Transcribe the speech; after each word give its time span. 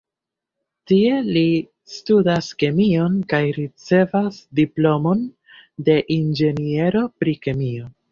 Tie 0.91 1.17
li 1.33 1.41
studas 1.95 2.47
kemion 2.63 3.19
kaj 3.33 3.41
ricevas 3.57 4.39
diplomon 4.61 5.21
de 5.91 5.99
inĝeniero 6.17 7.03
pri 7.21 7.37
kemio. 7.45 7.93